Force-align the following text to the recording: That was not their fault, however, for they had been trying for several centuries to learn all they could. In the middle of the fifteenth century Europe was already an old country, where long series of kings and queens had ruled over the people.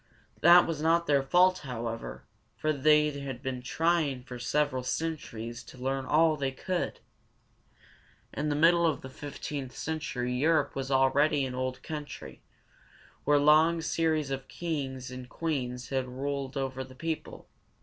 That 0.39 0.65
was 0.65 0.81
not 0.81 1.05
their 1.05 1.21
fault, 1.21 1.59
however, 1.59 2.23
for 2.55 2.73
they 2.73 3.11
had 3.11 3.43
been 3.43 3.61
trying 3.61 4.23
for 4.23 4.39
several 4.39 4.81
centuries 4.81 5.63
to 5.65 5.77
learn 5.77 6.07
all 6.07 6.35
they 6.35 6.51
could. 6.51 7.01
In 8.33 8.49
the 8.49 8.55
middle 8.55 8.87
of 8.87 9.01
the 9.01 9.09
fifteenth 9.11 9.77
century 9.77 10.33
Europe 10.33 10.73
was 10.73 10.89
already 10.89 11.45
an 11.45 11.53
old 11.53 11.83
country, 11.83 12.41
where 13.25 13.37
long 13.37 13.79
series 13.79 14.31
of 14.31 14.47
kings 14.47 15.11
and 15.11 15.29
queens 15.29 15.89
had 15.89 16.07
ruled 16.07 16.57
over 16.57 16.83
the 16.83 16.95
people. 16.95 17.47